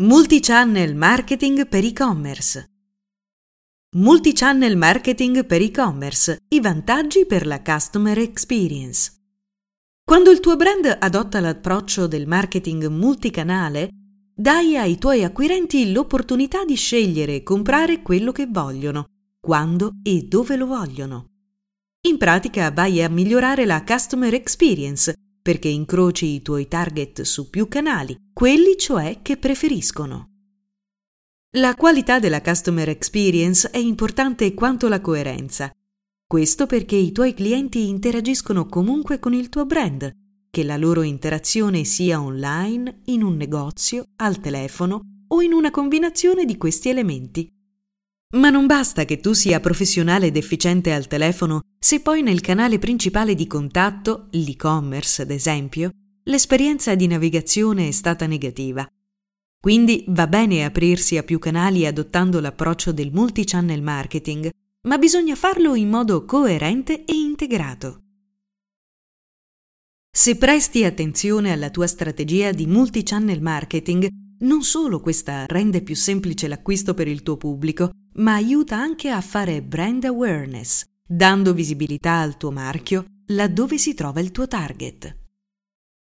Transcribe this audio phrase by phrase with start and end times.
[0.00, 2.70] Multichannel marketing per e-commerce.
[3.96, 6.38] Multichannel marketing per e-commerce.
[6.48, 9.12] I vantaggi per la customer experience.
[10.02, 13.90] Quando il tuo brand adotta l'approccio del marketing multicanale,
[14.34, 19.04] dai ai tuoi acquirenti l'opportunità di scegliere e comprare quello che vogliono,
[19.38, 21.26] quando e dove lo vogliono.
[22.08, 27.68] In pratica vai a migliorare la customer experience perché incroci i tuoi target su più
[27.68, 30.28] canali, quelli cioè che preferiscono.
[31.54, 35.70] La qualità della customer experience è importante quanto la coerenza.
[36.26, 40.12] Questo perché i tuoi clienti interagiscono comunque con il tuo brand,
[40.48, 46.44] che la loro interazione sia online, in un negozio, al telefono o in una combinazione
[46.44, 47.48] di questi elementi.
[48.32, 52.78] Ma non basta che tu sia professionale ed efficiente al telefono se poi nel canale
[52.78, 55.90] principale di contatto, l'e-commerce ad esempio,
[56.24, 58.86] l'esperienza di navigazione è stata negativa.
[59.58, 64.48] Quindi va bene aprirsi a più canali adottando l'approccio del multi-channel marketing,
[64.82, 68.02] ma bisogna farlo in modo coerente e integrato.
[70.12, 74.08] Se presti attenzione alla tua strategia di multi-channel marketing,
[74.40, 79.20] non solo questa rende più semplice l'acquisto per il tuo pubblico, ma aiuta anche a
[79.20, 85.16] fare brand awareness, dando visibilità al tuo marchio laddove si trova il tuo target.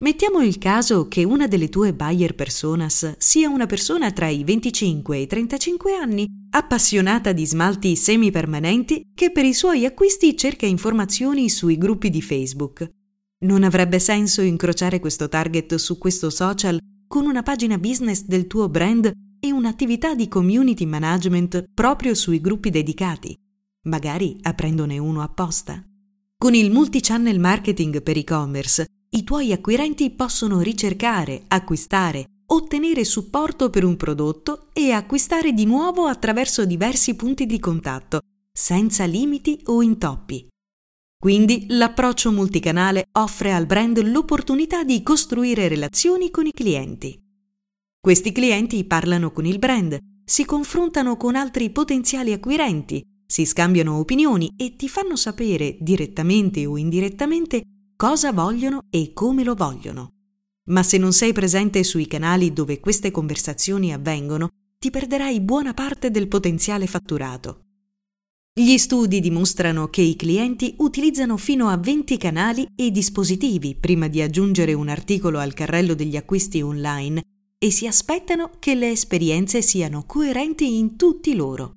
[0.00, 5.16] Mettiamo il caso che una delle tue buyer personas sia una persona tra i 25
[5.16, 11.48] e i 35 anni, appassionata di smalti semipermanenti, che per i suoi acquisti cerca informazioni
[11.48, 12.88] sui gruppi di Facebook.
[13.40, 16.78] Non avrebbe senso incrociare questo target su questo social
[17.08, 22.70] con una pagina business del tuo brand e un'attività di community management proprio sui gruppi
[22.70, 23.36] dedicati,
[23.82, 25.82] magari aprendone uno apposta.
[26.36, 33.84] Con il multi-channel marketing per e-commerce, i tuoi acquirenti possono ricercare, acquistare, ottenere supporto per
[33.84, 38.20] un prodotto e acquistare di nuovo attraverso diversi punti di contatto,
[38.52, 40.46] senza limiti o intoppi.
[41.18, 47.20] Quindi l'approccio multicanale offre al brand l'opportunità di costruire relazioni con i clienti.
[48.00, 54.52] Questi clienti parlano con il brand, si confrontano con altri potenziali acquirenti, si scambiano opinioni
[54.56, 57.62] e ti fanno sapere, direttamente o indirettamente,
[57.96, 60.12] cosa vogliono e come lo vogliono.
[60.66, 64.48] Ma se non sei presente sui canali dove queste conversazioni avvengono,
[64.78, 67.64] ti perderai buona parte del potenziale fatturato.
[68.52, 74.22] Gli studi dimostrano che i clienti utilizzano fino a 20 canali e dispositivi prima di
[74.22, 77.22] aggiungere un articolo al carrello degli acquisti online
[77.58, 81.72] e si aspettano che le esperienze siano coerenti in tutti loro.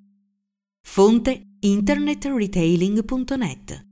[0.82, 3.86] Fonte internetretailing.net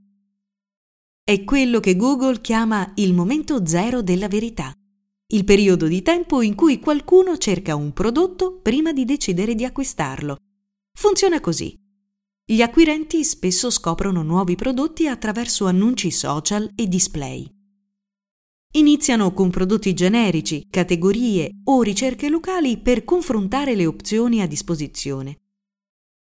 [1.23, 4.73] È quello che Google chiama il momento zero della verità,
[5.31, 10.37] il periodo di tempo in cui qualcuno cerca un prodotto prima di decidere di acquistarlo.
[10.97, 11.77] Funziona così.
[12.43, 17.47] Gli acquirenti spesso scoprono nuovi prodotti attraverso annunci social e display.
[18.73, 25.39] Iniziano con prodotti generici, categorie o ricerche locali per confrontare le opzioni a disposizione.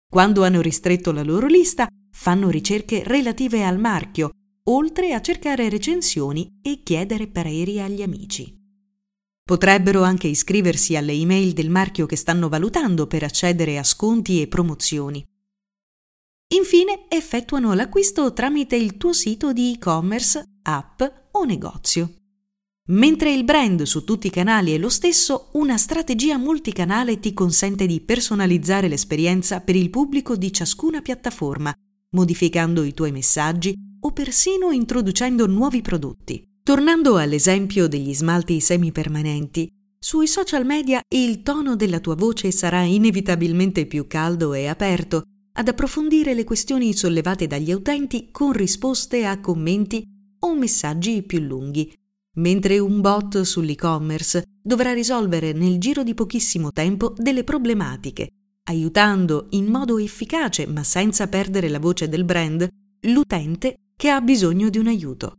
[0.07, 4.29] Quando hanno ristretto la loro lista, fanno ricerche relative al marchio,
[4.66, 8.55] oltre a cercare recensioni e chiedere pareri agli amici.
[9.44, 14.47] Potrebbero anche iscriversi alle email del marchio che stanno valutando per accedere a sconti e
[14.47, 15.25] promozioni.
[16.53, 21.01] Infine effettuano l'acquisto tramite il tuo sito di e-commerce, app
[21.31, 22.13] o negozio.
[22.88, 27.88] Mentre il brand su tutti i canali è lo stesso, una strategia multicanale ti consente
[27.88, 31.73] di personalizzare l'esperienza per il pubblico di ciascuna piattaforma,
[32.12, 36.47] modificando i tuoi messaggi o persino introducendo nuovi prodotti.
[36.62, 39.67] Tornando all'esempio degli smalti semipermanenti,
[39.97, 45.23] sui social media il tono della tua voce sarà inevitabilmente più caldo e aperto
[45.53, 50.03] ad approfondire le questioni sollevate dagli utenti con risposte a commenti
[50.41, 51.91] o messaggi più lunghi
[52.35, 58.29] mentre un bot sull'e-commerce dovrà risolvere nel giro di pochissimo tempo delle problematiche,
[58.64, 62.67] aiutando in modo efficace ma senza perdere la voce del brand
[63.02, 65.35] l'utente che ha bisogno di un aiuto.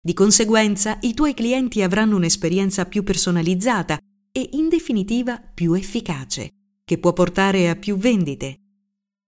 [0.00, 3.98] Di conseguenza i tuoi clienti avranno un'esperienza più personalizzata
[4.32, 6.50] e in definitiva più efficace,
[6.84, 8.58] che può portare a più vendite.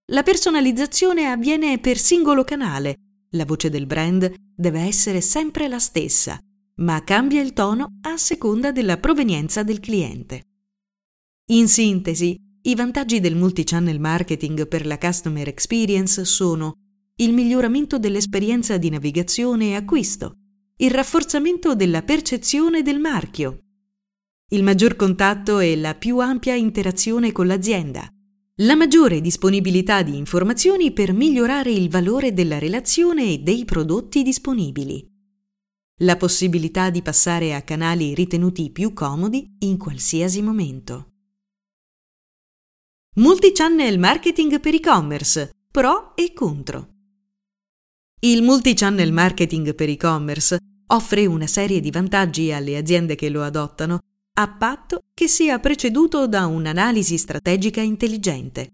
[0.06, 2.94] La personalizzazione avviene per singolo canale,
[3.30, 6.38] la voce del brand deve essere sempre la stessa
[6.76, 10.42] ma cambia il tono a seconda della provenienza del cliente.
[11.50, 16.74] In sintesi, i vantaggi del multichannel marketing per la customer experience sono
[17.16, 20.34] il miglioramento dell'esperienza di navigazione e acquisto,
[20.78, 23.60] il rafforzamento della percezione del marchio,
[24.50, 28.06] il maggior contatto e la più ampia interazione con l'azienda,
[28.60, 35.15] la maggiore disponibilità di informazioni per migliorare il valore della relazione e dei prodotti disponibili,
[36.00, 41.12] la possibilità di passare a canali ritenuti più comodi in qualsiasi momento.
[43.14, 46.88] Multichannel marketing per e-commerce, pro e contro.
[48.20, 50.58] Il multichannel marketing per e-commerce
[50.88, 54.00] offre una serie di vantaggi alle aziende che lo adottano,
[54.34, 58.68] a patto che sia preceduto da un'analisi strategica intelligente.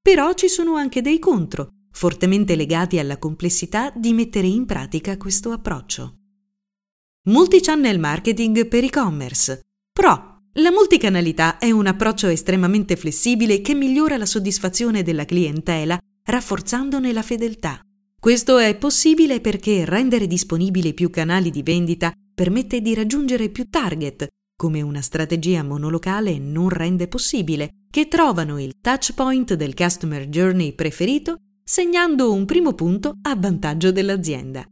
[0.00, 5.50] Però ci sono anche dei contro, fortemente legati alla complessità di mettere in pratica questo
[5.50, 6.18] approccio.
[7.24, 9.60] Multichannel marketing per e-commerce.
[9.92, 17.12] Pro la multicanalità è un approccio estremamente flessibile che migliora la soddisfazione della clientela, rafforzandone
[17.12, 17.80] la fedeltà.
[18.18, 24.26] Questo è possibile perché rendere disponibili più canali di vendita permette di raggiungere più target,
[24.56, 30.74] come una strategia monolocale non rende possibile, che trovano il touch point del customer journey
[30.74, 34.66] preferito, segnando un primo punto a vantaggio dell'azienda.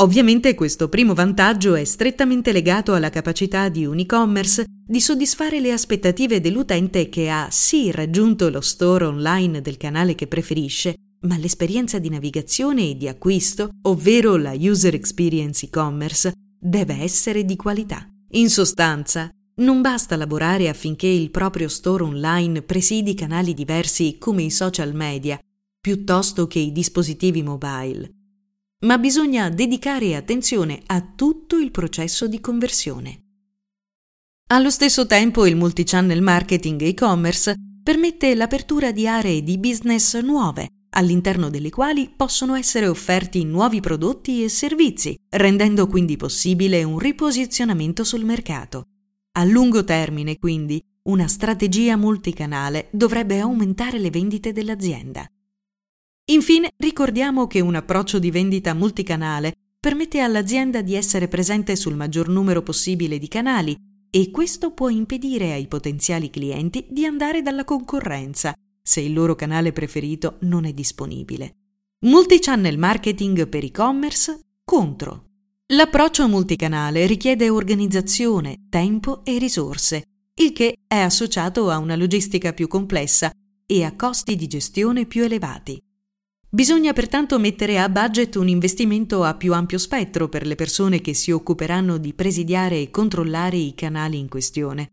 [0.00, 5.70] Ovviamente questo primo vantaggio è strettamente legato alla capacità di un e-commerce di soddisfare le
[5.70, 11.98] aspettative dell'utente che ha sì raggiunto lo store online del canale che preferisce, ma l'esperienza
[11.98, 18.04] di navigazione e di acquisto, ovvero la user experience e-commerce, deve essere di qualità.
[18.30, 24.50] In sostanza, non basta lavorare affinché il proprio store online presidi canali diversi come i
[24.50, 25.38] social media,
[25.80, 28.21] piuttosto che i dispositivi mobile
[28.82, 33.20] ma bisogna dedicare attenzione a tutto il processo di conversione.
[34.48, 41.48] Allo stesso tempo il multichannel marketing e-commerce permette l'apertura di aree di business nuove, all'interno
[41.48, 48.24] delle quali possono essere offerti nuovi prodotti e servizi, rendendo quindi possibile un riposizionamento sul
[48.24, 48.84] mercato.
[49.32, 55.26] A lungo termine, quindi, una strategia multicanale dovrebbe aumentare le vendite dell'azienda.
[56.32, 62.28] Infine, ricordiamo che un approccio di vendita multicanale permette all'azienda di essere presente sul maggior
[62.28, 63.76] numero possibile di canali
[64.10, 69.72] e questo può impedire ai potenziali clienti di andare dalla concorrenza se il loro canale
[69.72, 71.56] preferito non è disponibile.
[72.06, 75.24] Multichannel marketing per e-commerce contro.
[75.66, 80.02] L'approccio multicanale richiede organizzazione, tempo e risorse,
[80.40, 83.30] il che è associato a una logistica più complessa
[83.66, 85.78] e a costi di gestione più elevati.
[86.54, 91.14] Bisogna pertanto mettere a budget un investimento a più ampio spettro per le persone che
[91.14, 94.90] si occuperanno di presidiare e controllare i canali in questione.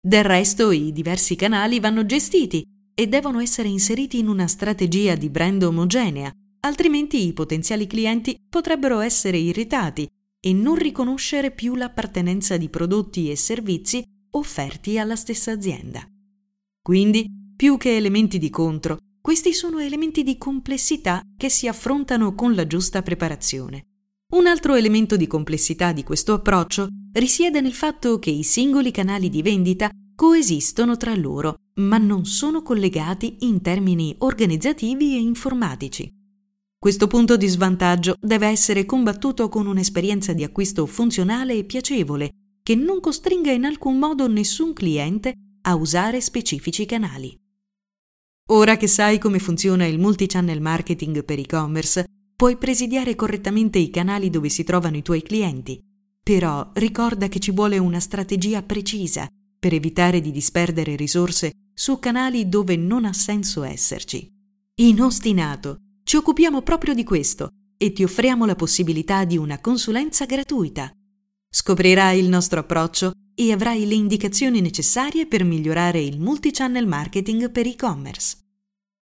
[0.00, 2.62] Del resto i diversi canali vanno gestiti
[2.94, 6.30] e devono essere inseriti in una strategia di brand omogenea,
[6.60, 10.08] altrimenti i potenziali clienti potrebbero essere irritati
[10.38, 16.06] e non riconoscere più l'appartenenza di prodotti e servizi offerti alla stessa azienda.
[16.80, 22.54] Quindi più che elementi di contro, questi sono elementi di complessità che si affrontano con
[22.54, 23.86] la giusta preparazione.
[24.34, 29.30] Un altro elemento di complessità di questo approccio risiede nel fatto che i singoli canali
[29.30, 36.10] di vendita coesistono tra loro, ma non sono collegati in termini organizzativi e informatici.
[36.76, 42.30] Questo punto di svantaggio deve essere combattuto con un'esperienza di acquisto funzionale e piacevole,
[42.62, 47.34] che non costringa in alcun modo nessun cliente a usare specifici canali.
[48.48, 52.04] Ora che sai come funziona il multichannel marketing per e-commerce,
[52.36, 55.80] puoi presidiare correttamente i canali dove si trovano i tuoi clienti.
[56.22, 59.26] Però ricorda che ci vuole una strategia precisa
[59.58, 64.30] per evitare di disperdere risorse su canali dove non ha senso esserci.
[64.80, 67.48] In Ostinato ci occupiamo proprio di questo
[67.78, 70.92] e ti offriamo la possibilità di una consulenza gratuita.
[71.48, 77.66] Scoprirai il nostro approccio e avrai le indicazioni necessarie per migliorare il multichannel marketing per
[77.66, 78.43] e-commerce.